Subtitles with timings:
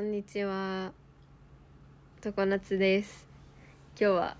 [0.00, 0.92] こんにちは。
[2.22, 3.28] 常夏です。
[4.00, 4.36] 今日は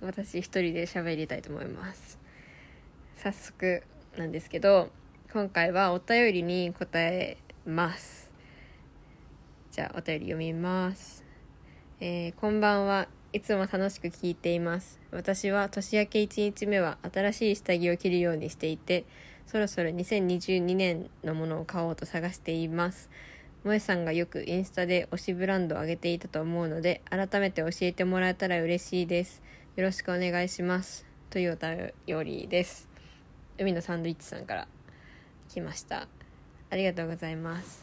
[0.00, 2.18] 私一人で喋りたいと思います。
[3.18, 3.82] 早速
[4.16, 4.88] なんですけど、
[5.34, 7.36] 今回はお便りに答え
[7.66, 8.30] ます。
[9.70, 11.22] じゃあお便り読みます。
[12.00, 13.06] えーこんばんは。
[13.34, 14.98] いつも楽しく聞いています。
[15.10, 19.04] 私は年明け1日目は新しい下着を着るようにしていて、
[19.46, 23.10] そろそろ2022年のものを買おうと探しています。
[23.66, 29.42] 萌えさんがよくインスタで推しブランドを上げていたと思うので、改めて教えてもらえたら嬉しいです。
[29.74, 31.04] よろしくお願いします。
[31.30, 31.92] というお便
[32.24, 32.88] りです。
[33.58, 34.68] 海のサンドイッチさんから
[35.48, 36.06] 来ました。
[36.70, 37.82] ありがとうございます。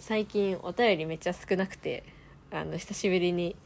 [0.00, 2.04] 最近お便りめっちゃ少なくて、
[2.50, 3.56] あの、久しぶりに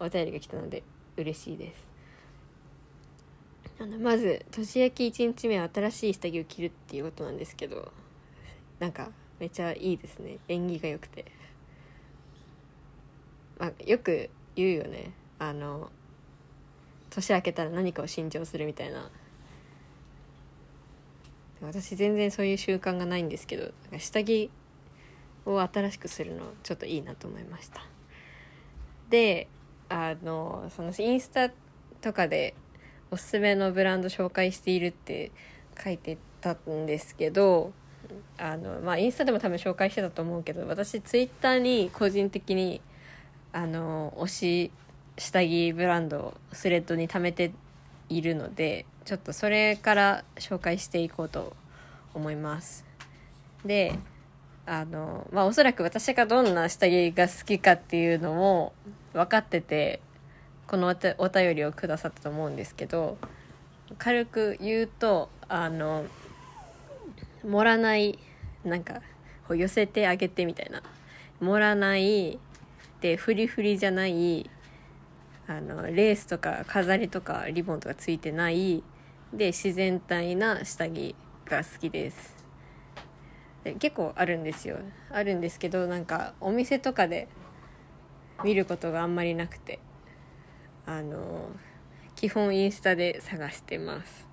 [0.00, 0.82] お便りが来たので
[1.16, 1.86] 嬉しいです。
[3.78, 7.92] あのまず年明け1日目は新しい下着を着るっていうことなんですけど
[8.78, 10.38] なんかめちゃいいですね。
[10.48, 11.24] 縁起が良くて、
[13.58, 15.12] まあ、よく言うよね。
[15.38, 15.90] あの
[17.10, 19.10] 年明けたら何かを新調するみたいな。
[21.62, 24.50] 私全然そういう習慣がないんですけど下着
[25.46, 27.86] を新しくするのちょっといいなと思いました。
[29.08, 29.48] で
[29.88, 31.50] あのそのインスタ
[32.00, 32.54] とかで
[33.10, 35.30] おすすめのブランド紹介しているって
[35.82, 37.72] 書いてたんですけど
[38.38, 42.80] あのまあインスタでも多分紹介してたと思うけど私ツイッターに個人的に
[43.52, 44.70] あの推し
[45.16, 47.52] 下着ブランドをスレッドに貯めて
[48.08, 51.54] いるのでちょっとそれから紹介していこうと
[52.14, 52.84] 思います。
[53.64, 53.98] で
[54.66, 58.72] あのまあおそらく私がどんな下着が好きかっていうのも
[59.12, 60.00] 分かってて
[60.66, 63.18] このおたお便りをくださったと思うんですけど
[63.98, 66.04] 軽く言うとあの
[67.44, 68.18] 盛らない
[68.64, 69.02] なんか
[69.46, 70.82] こう寄せてあげてみたいな。
[71.40, 72.38] 盛らない
[73.00, 74.48] でフリフリじゃない
[75.46, 78.82] あのレースとか飾りとかリボンとかついてない
[79.32, 82.34] で自然体な下着が好きです。
[83.62, 84.78] で結構あるんですよ。
[85.10, 87.28] あるんですけどなんかお店とかで
[88.42, 89.78] 見ることがあんまりなくて。
[90.86, 91.48] あの
[92.14, 94.28] 基本インスタで探してます。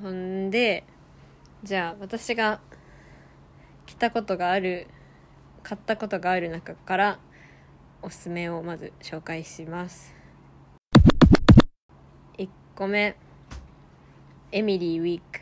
[0.00, 0.84] ほんで
[1.64, 2.60] じゃあ私が
[3.86, 4.88] 着たことがある
[5.62, 7.20] 買ったことがある中から
[8.02, 10.12] おすすめをまず紹介します。
[12.36, 13.14] 1個目
[14.50, 15.40] エミリーウィーク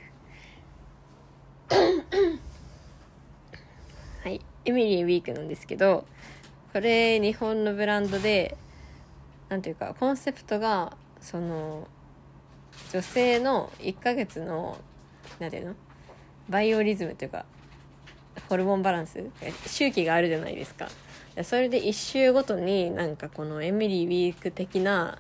[4.23, 6.05] はいエミリーウィークなんですけど
[6.75, 8.59] これ日本のブランドで
[9.49, 11.89] なんていうかコンセプトがその
[12.93, 14.77] 女性の1ヶ月の
[15.39, 15.75] なんていうの？
[16.51, 17.47] バイオリズムというか
[18.49, 19.25] ホルモンバランス
[19.67, 20.89] 周期があるじゃないですか。
[21.45, 25.19] それで1週ごとになんかこのエミリー・ウィーク的な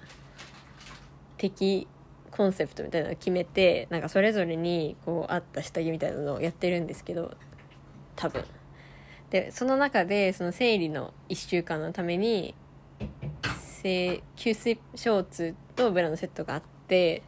[1.36, 1.86] 的
[2.32, 7.36] コンセプトみたいなのを決めてなんかそれぞれにこう合った下着みたいなのをやってるんですけど
[8.16, 8.44] 多分。
[9.30, 12.54] でその中でその生理の1週間のために
[13.82, 17.22] 吸水ショーツとブラのセットがあって、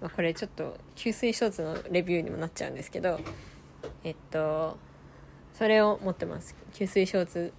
[0.00, 3.18] まあ、これちょっと吸水ショーツのレビューにもなっちゃうんですけど
[4.04, 4.78] えっと
[5.52, 6.54] それを持ってます。
[6.74, 7.52] 吸水ショーツ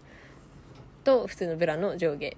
[1.04, 2.38] と普通のブラの上下。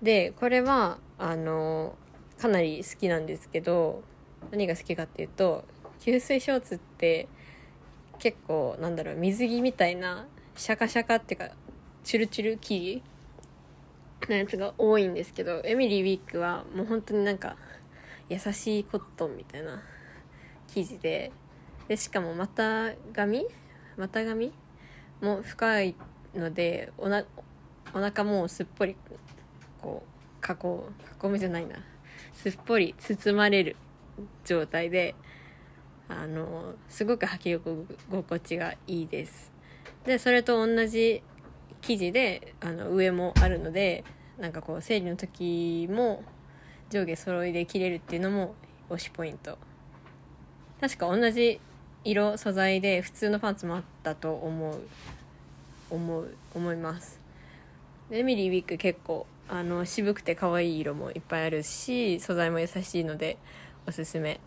[0.00, 1.96] でこれはあの
[2.38, 4.04] かなり好きなんですけど
[4.52, 5.64] 何が好きかっていうと
[5.98, 7.26] 吸水ショーツって
[8.20, 11.48] 結構なんだろう水着みたいなシャカシャカっていうか
[12.04, 13.02] チュルチュル生
[14.20, 17.56] 地のやつが多いんですけどエミリー・ウィークはもう本当になんか
[18.28, 19.82] 優しいコットンみたいな
[20.74, 21.30] 生地で。
[21.86, 23.46] でしかも股上
[23.96, 24.52] 股上
[25.20, 25.94] も深い
[26.34, 27.24] のでおな
[27.92, 28.96] お腹もすっぽり
[29.82, 31.76] こう囲う囲むじゃないな。
[32.32, 33.76] すっぽり包まれる
[34.44, 35.14] 状態で
[36.08, 37.58] あのすごく履き
[38.10, 39.52] 心地がいいです。
[40.04, 41.22] でそれと同じ
[41.82, 44.04] 生地であの上もあるので
[44.38, 46.22] なんかこう生理の時も
[46.90, 48.54] 上下揃いで着れるっていうのも
[48.90, 49.58] 推しポイント。
[50.84, 51.60] 確か同じ
[52.04, 54.80] 色素材で普通のパンツもあったと思う。
[55.90, 57.18] 思う思います。
[58.10, 63.38] エミリー・ウィーク結構あの渋くて可愛い色もいっぱいあるし素材も優しいので
[63.86, 64.40] おすすめ。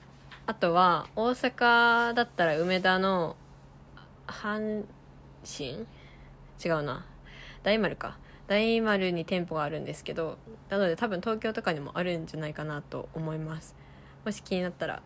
[0.46, 3.36] あとは大阪だったら梅田の
[4.28, 4.84] 阪
[5.44, 5.88] 神？
[6.64, 7.04] 違うな。
[7.64, 8.20] 大丸か。
[8.46, 10.38] 大丸に店舗があるんですけど
[10.70, 13.76] なので多分東京とかにもあるんじゃないかなと思います。
[14.24, 15.02] もし気になったら。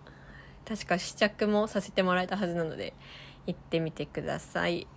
[0.68, 2.94] 確か試着もさせてもらえたはずなので
[3.48, 4.88] 行ってみてください。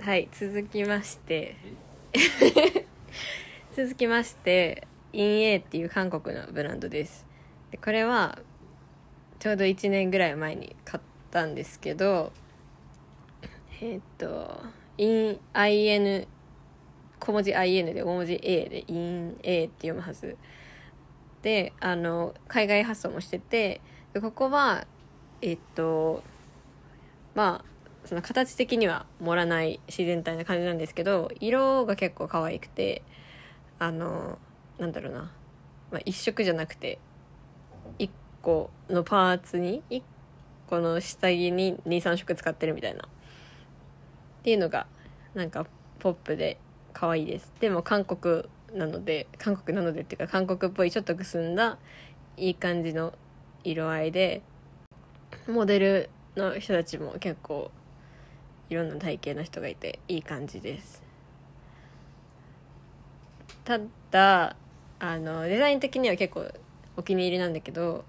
[0.00, 1.56] はい続きまして。
[3.74, 7.26] 続きましてインエーっていう韓国のブランドです。
[7.70, 8.38] でこれは
[9.38, 12.32] ちょうど1年ぐらい前に買ったんですけど
[13.80, 14.62] えー、っと
[14.96, 16.26] イン IN
[17.18, 20.36] 小文字 IN で大文字 A でイン A って読むはず。
[21.46, 23.80] であの海外発送もしてて
[24.12, 24.84] でここは
[25.40, 26.24] えっと
[27.36, 27.64] まあ
[28.04, 33.02] その形的には盛らない自然体な感じなんですけど色が結構可愛くて
[33.78, 34.40] あの
[34.78, 35.20] なんだろうな、
[35.92, 36.98] まあ、1色じゃなくて
[38.00, 38.10] 1
[38.42, 40.02] 個のパーツに1
[40.68, 43.08] 個の下着に23色使ってるみたいなっ
[44.42, 44.88] ていうのが
[45.34, 45.64] なんか
[46.00, 46.58] ポップで
[46.92, 47.52] 可愛いです。
[47.60, 51.78] でも韓国なので韓国なのでっていうか韓国っぽいちょっとくすんだ
[52.36, 53.12] いい感じの
[53.64, 54.42] 色合いで
[55.48, 57.70] モデルの人たちも結構
[58.68, 61.02] いろんな体型の人がいていい感じです。
[63.64, 63.80] た
[64.10, 64.56] だ
[64.98, 66.46] あのデザイン的には結構
[66.96, 68.04] お気に入りなんだけど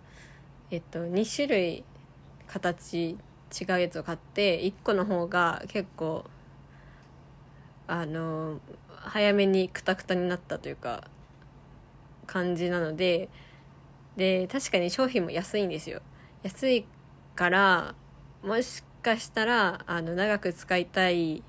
[0.71, 1.83] えっと2種類
[2.48, 3.15] 形
[3.60, 6.25] 違うやつを買って1個の方が結構
[7.88, 8.60] あの
[9.02, 11.04] 早めにクタクタになったというか
[12.26, 13.30] 感じなので
[14.16, 16.02] で確かに商品も安いんですよ。
[16.44, 16.86] 安い
[17.36, 17.96] から
[18.44, 21.44] もしかしたらあの長く使いたい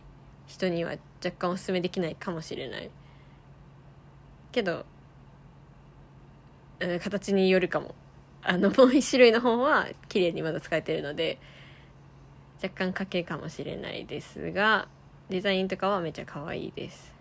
[0.47, 2.91] 人には若干おすすめできないかもしれない。
[4.53, 4.85] けど、
[6.81, 7.95] うん、形によるかも。
[8.43, 11.39] あの もう一種類の方は綺麗にまだ使えてるので
[12.63, 14.89] 若干家計かもしれないですが
[15.29, 17.18] デザインとかはめっちゃ可愛いです。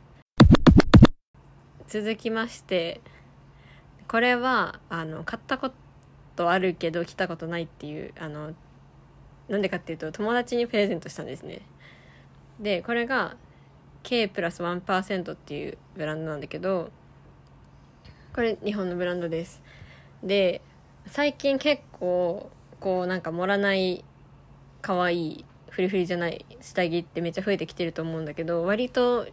[1.88, 3.02] 続きまして
[4.08, 5.72] これはあの買ったこ
[6.36, 8.54] とあるけど着たことないっていうあの
[9.48, 11.62] なんでかっていうと友達にプレゼントしたんですね。
[12.60, 13.38] でこれが
[14.04, 16.92] K プラス1%っていうブランドなんだけど
[18.34, 19.62] これ日本のブランドです。
[20.24, 20.62] で
[21.06, 22.50] 最近結構
[22.80, 24.04] こうなんか盛らない
[24.82, 29.28] 可愛いフリフリじゃない下着ってめっちゃ増えてきてると思うんだけど割と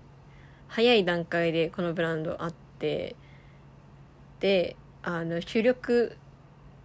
[0.74, 3.14] 早い段階でこのブランドあって
[4.40, 4.74] で
[5.04, 6.16] あの主力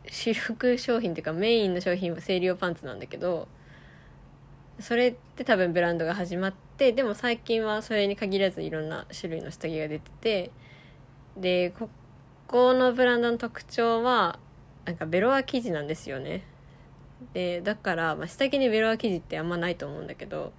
[0.07, 3.47] 主力商品っていうかメインの商品は清涼パンツなんだけど
[4.79, 10.51] それって多分ブランドが始まってでも最近はそれに限らずいろんな種類の下着が出てて
[11.35, 11.89] でこ
[12.45, 14.37] このブランドの特徴は
[14.85, 16.43] なんかベロア生地なんですよね。
[17.33, 20.53] でだから、まあ、下着にベロア生地ってあんまないと思うんだけど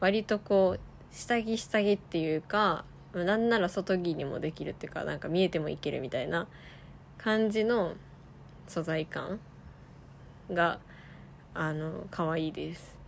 [0.00, 6.46] 割とこう下着下着っていうかなんなら外着にもできるっていうかなんか見えてもいけるみたいな
[7.18, 7.94] 感じの
[8.66, 9.40] 素材感
[10.50, 10.78] が
[11.54, 12.98] あの可愛いです。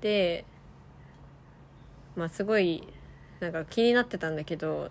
[0.00, 0.44] で
[2.16, 2.86] まあすごい
[3.40, 4.90] なんか気になってたんだけど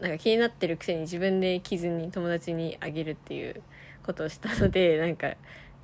[0.00, 3.62] なんか気になってるくせに自分で着ずに友達にあげるっていう
[4.04, 5.34] ことをしたので なんか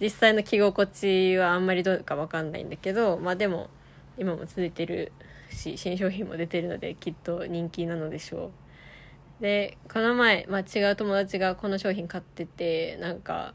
[0.01, 3.71] 実際の着心地はあんまりどうか分かんないんだけどまあでも
[4.19, 5.13] 今も続いてる
[5.53, 9.43] し新商品も出てるのできっと人気なのでしょう。
[9.43, 13.55] でこの前、まあ、違う友達がこの商品買っててなんか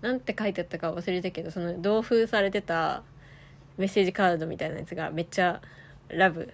[0.00, 3.02] なんて書いてあったか忘れたけどその同封されてた
[3.76, 5.60] メッセージカードみたいなやつがめっちゃ
[6.08, 6.52] ラブ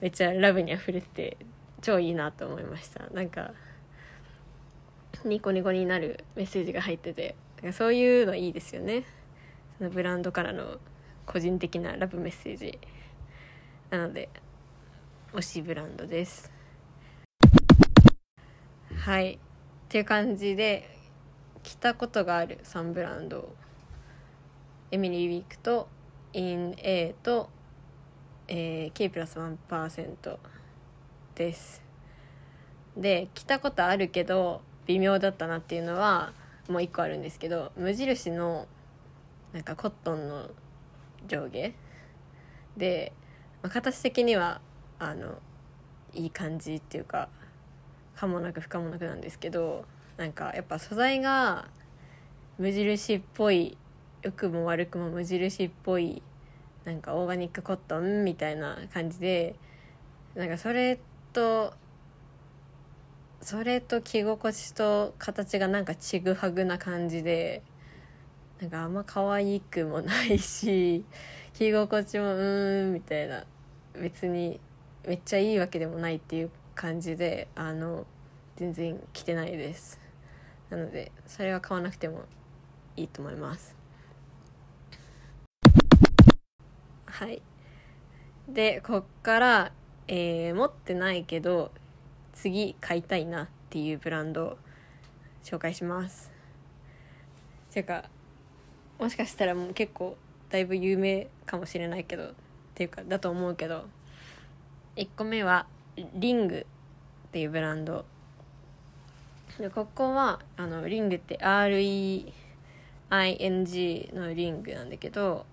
[0.00, 1.36] めっちゃラブに溢れてて
[1.80, 3.06] 超いいなと思いました。
[3.12, 3.52] なんか
[5.24, 7.36] ニコニコになるメッセージが入ってて
[7.72, 9.04] そういうのいいですよね。
[9.78, 10.78] そのブランドからの
[11.26, 12.78] 個人的なラブメッセージ。
[13.92, 14.30] なので
[15.34, 16.50] 推しブランドです。
[18.96, 19.34] はい。
[19.34, 19.38] っ
[19.90, 20.96] ていう感じで
[21.62, 23.54] 着たことがある3ブランド
[24.90, 25.88] エミリー・ウィークと
[26.32, 27.50] イン A と、
[28.48, 30.38] えー、K プラス1%
[31.34, 31.82] です。
[32.96, 36.32] で着たことあるけど微妙だったなっていうのは
[36.66, 38.66] もう1個あるんですけど無印の
[39.52, 40.48] なんかコットンの
[41.26, 41.74] 上下
[42.78, 43.12] で、
[43.62, 44.60] まあ、形的には
[44.98, 45.38] あの
[46.14, 47.28] いい感じっていうか
[48.16, 49.84] 可もなく不可もなくなんですけど
[50.16, 51.68] なんかやっぱ素材が
[52.58, 53.76] 無印っぽい
[54.22, 56.22] 良くも悪くも無印っぽい
[56.84, 59.56] なんかオーガニックコットンみたいな感じで
[60.34, 60.98] なんかそれ
[61.32, 61.74] と
[63.40, 67.62] それと着心地と形がなんかちぐはぐな感じで
[68.60, 71.04] なんかあんま可愛くもないし
[71.54, 73.44] 着心地もうーんみたいな
[73.94, 74.60] 別に
[75.06, 78.06] めっちゃいいわけでもないっていう感じであの
[78.56, 80.00] 全然着てないです。
[80.70, 82.22] なのでそれは買わなくても
[82.96, 83.76] いいと思います。
[87.06, 87.42] はい。
[88.48, 89.72] でこっから、
[90.08, 91.70] えー持ってないけど
[92.32, 94.58] 次買いたいなっていうブランドを
[95.44, 96.30] 紹介します。
[97.70, 98.04] ていうか
[98.98, 100.16] もしかしたらもう結構
[100.52, 102.28] だいぶ有名かもしれないけどっ
[102.74, 103.86] ていうかだと思うけど
[104.96, 105.64] 1個目は
[105.96, 106.66] リング
[107.28, 108.04] っていうブランド。
[109.58, 112.32] でここはあのリングって REING
[114.14, 115.46] のリングなんだけど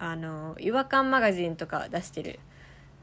[0.00, 2.40] あの違和感マガジンとか出してる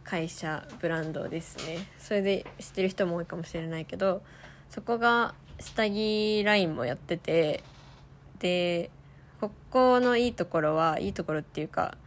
[0.04, 1.88] 会社ブランドですね。
[1.98, 4.22] それで知ってる人も多いかもしれないけど
[4.70, 7.64] そこが下着ラインもやってて
[8.40, 8.90] で
[9.40, 11.98] ここのいいところはいいところっていうか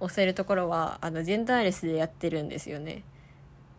[0.00, 3.02] 押せるところはあのジェンダーレスでやってるんですよね。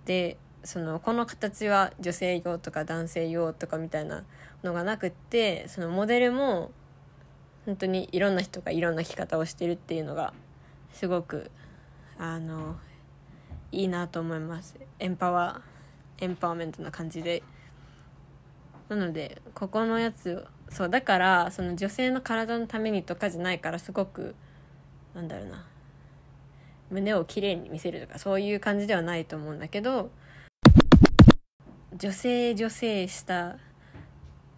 [0.06, 4.26] でそのこの形は女性用とか男性用とかみたいな
[4.64, 6.72] のがなくってそのモデルも
[7.66, 10.34] 本当にいろんな人がいろんな着方をしてるっていうのが
[10.92, 11.52] すごく
[12.18, 12.76] あの
[13.72, 14.76] いいなと思います。
[15.00, 17.44] エンパワーエンパワーメントな感じで。
[18.90, 24.36] なのでここのやつそうだからその女性の体のためにとかじゃないからすごく
[25.16, 25.66] なんだろうな
[26.90, 30.10] 胸をきれいに見せるとかそういう感じではないと思うんだけど
[31.96, 33.58] 女性女性した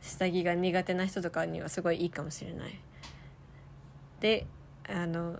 [0.02, 2.80] 下着が苦手な人とかにはすごいいいかもしれない。
[4.20, 4.46] で
[4.88, 5.40] あの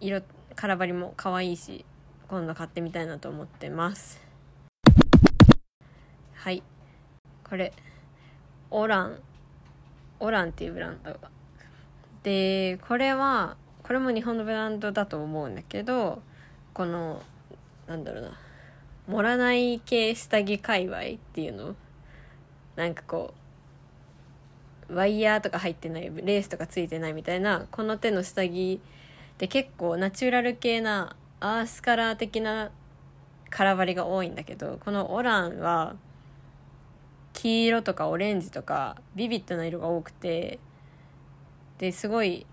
[0.00, 0.22] 色
[0.56, 1.84] カラバリも可愛いし
[2.28, 4.20] 今度買ってみたいなと思ってます。
[6.34, 6.62] はい。
[7.48, 7.72] これ。
[8.76, 9.18] オラン
[10.18, 11.16] オランっていうブランド。
[12.24, 16.22] でこれはこれも日本のブランドだと思うんだけど
[16.72, 17.22] この
[17.86, 18.30] なんだろうな
[19.06, 21.02] 盛らない系下着界隈っ
[21.32, 21.76] ていうの？
[22.74, 23.32] なんかこ
[24.88, 28.80] うワイヤーとか入ってないレースとかついてないみたいなこの手の下着
[29.38, 32.72] で結構ナチュラル系なアースカラー的な
[33.50, 35.94] カラバリが多いんだけどこのオランは
[37.34, 40.58] 黄色とかオレンジとかビビッドな色が多くて
[41.76, 42.46] ですごい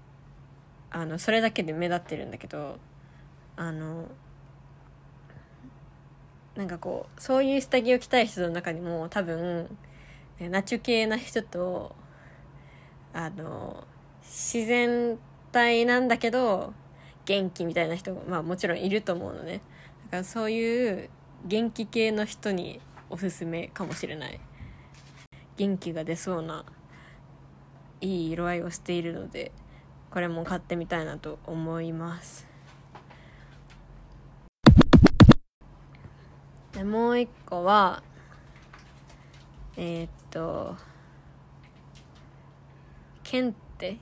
[0.90, 2.78] あのそれだけで目立ってるんだけど
[3.56, 4.10] あの
[6.56, 9.78] なんかこうそういう下着を着たい人の中にも多分
[10.40, 11.96] ナチュ系な人と
[13.14, 13.84] あの
[14.24, 15.18] 自然
[15.52, 16.74] 体なんだけど
[17.26, 19.62] 元気みたいな人も、まあ、もちろんいると思うのね。
[20.06, 21.10] だからそういう
[21.46, 24.40] 元気系の人におすすめかもしれない。
[25.58, 26.66] 元気が出そうな
[28.00, 29.52] いい色合いをしているので
[30.10, 32.48] これも買ってみたいなと思います。
[36.74, 38.02] でもう一個は
[39.78, 40.76] えー、っと
[43.24, 43.98] ケンテ？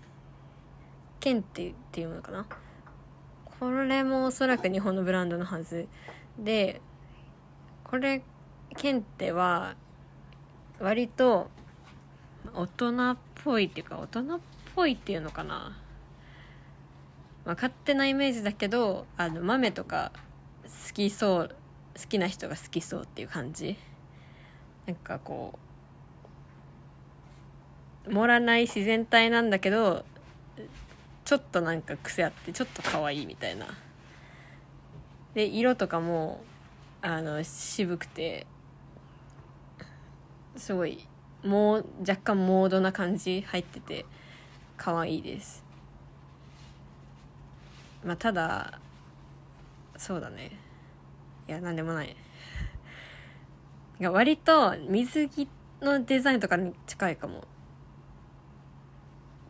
[1.20, 2.46] ケンテっていうのかな？
[3.60, 5.88] これもおそらく日本のブランドのはず。
[6.39, 6.82] で
[7.84, 8.24] これ
[8.77, 9.75] ケンテは
[10.79, 11.50] 割と
[12.53, 14.39] 大人っぽいっていうか大人っ
[14.75, 15.77] ぽいっていうのかな、
[17.45, 20.12] まあ、勝手なイメージだけどあの豆とか
[20.63, 21.55] 好きそう
[21.98, 23.77] 好きな人が好きそうっていう感じ。
[24.86, 25.59] なんかこ
[28.07, 30.03] う盛らない自然体なんだけど
[31.25, 33.67] ちょっとなんか癖あってちょっと可愛いみたいな。
[35.36, 36.41] で色とかも
[37.01, 38.48] あの渋くて
[40.60, 41.08] すごい
[41.44, 44.06] もう若干モードな感じ入ってて
[44.78, 45.63] 可愛いです。
[48.04, 48.80] まあただ
[49.98, 50.51] そうだね。
[51.48, 52.16] いやなんでもない。
[54.00, 55.48] 割と水着
[55.82, 57.46] のデザインとかに近いかも。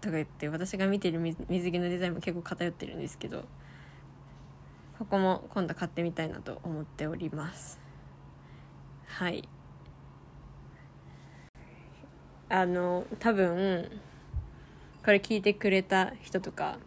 [0.02, 3.44] とか言って私が見てる水着のデザインも結構偏ってるんですけど
[4.98, 7.80] ここも今度買ってみたいなと思っております。
[9.08, 9.50] はい。
[12.50, 13.90] あの多分
[15.06, 16.80] これ聞いてくれた人とか、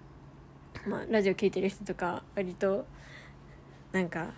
[0.86, 2.84] まあ、ラジオ聞いてる人とか割と
[3.92, 4.32] なんか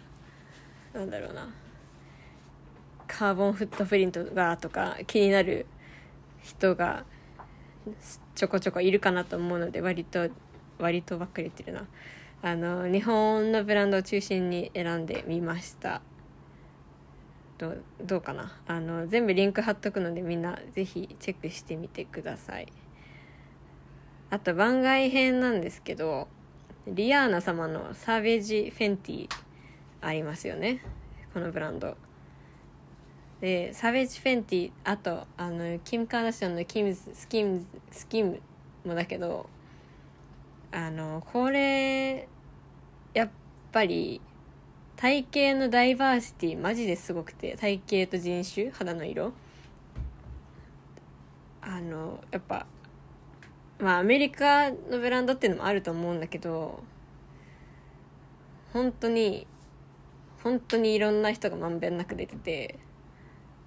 [0.92, 1.48] なんだろうな。
[3.06, 5.66] カーボンフットプリントがとか気になる
[6.42, 7.04] 人が
[8.34, 10.28] ちょこちょこいるかなと思うので割と
[10.78, 11.86] 割とばっかり言ってるな。
[12.42, 16.02] あの日本のブランドを中心に選んでみました。
[17.64, 18.52] どうどうかな？
[18.66, 22.66] あの全部リンク貼っとくのでみんなぜひチェックしてみてください。
[24.30, 26.28] あと番外編なんですけど
[26.86, 29.28] リアーナ様のサーベージフェンティ
[30.02, 30.82] ありますよね。
[31.32, 31.96] このブランド。
[33.40, 38.40] でサーベージフェンティあとあのキム・カーダシャンのキムズスキムスキム
[38.84, 39.48] もだけど
[40.70, 42.28] あのこれ
[43.14, 43.30] やっ
[43.72, 44.20] ぱり
[44.96, 49.32] 体型のダイバーシティマジですごくて体型と人種肌の色。
[51.60, 52.66] あのやっぱ
[53.78, 56.82] まあアメリカのブランドっていうのもあると思うんだけど
[58.72, 59.46] 本当に
[60.42, 62.78] 本当にいろんな人がまんべんなく出てて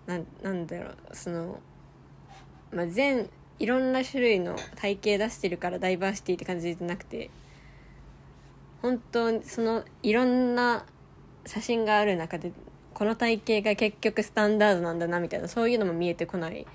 [0.06, 1.60] ななんだろうその、
[2.72, 3.30] まあ、全
[3.60, 7.32] いろんな種類の体型出してるからダイバーシティって感じじゃなくて
[8.84, 10.86] 本当にそのいろんな
[11.48, 12.52] 写真がある中で
[12.94, 16.68] この体型が結局スタンダードなんだなみたいなそういうのも見えてこない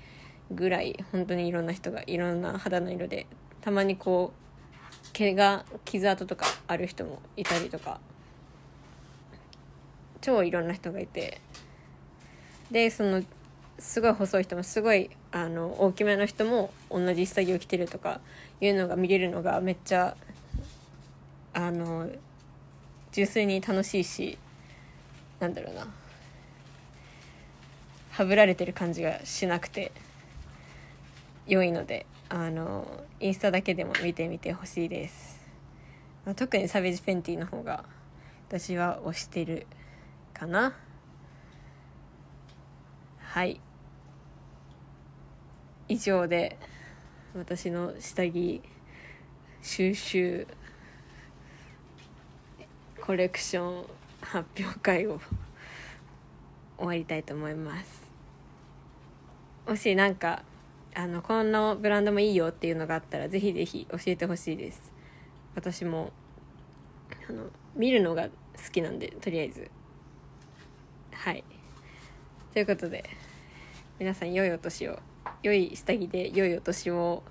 [0.51, 3.27] ぐらい本当にいろんな人がいろんな肌の色で
[3.61, 7.99] たまにこう毛が傷跡とかある人もいたりとか。
[10.23, 11.41] 超いろんな人がいて。
[12.71, 13.21] でその
[13.77, 18.21] すごい細い人もすごいあの大きめの人も同じ下着を着てるとか
[18.61, 20.15] いうのが見れるのがめっちゃ
[21.53, 22.09] あの
[23.11, 24.39] 純粋に楽しいし
[25.43, 25.87] なんだろうな。
[28.11, 29.91] はぶられてる感じがしなくて。
[31.45, 32.87] 良いのであの
[33.19, 35.41] インスタだけでも見てみてほしいです、
[36.25, 37.83] まあ、特にサベージ・ペンティの方が
[38.47, 39.65] 私は推してる
[40.33, 40.75] かな。
[43.19, 43.59] はい。
[45.87, 46.57] 以上で
[47.35, 48.61] 私の下着
[49.63, 50.47] 収集
[53.01, 53.85] コレクション
[54.23, 55.19] 発表会を
[56.77, 58.11] 終わりたいと思います。
[59.67, 60.43] もしなんか
[60.95, 64.91] あのこのブランドもいいよっていうのがあったらぜひぜひ教えてほしいです。
[65.55, 66.11] 私も
[67.29, 68.29] あの見るのが好
[68.71, 69.69] きなんでとりあえず。
[71.11, 71.43] はい。
[72.53, 73.09] ということで
[73.99, 74.99] 皆さん良いお年を。
[75.41, 77.23] 良い下着で良いお年を。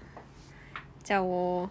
[1.04, 1.68] チャオ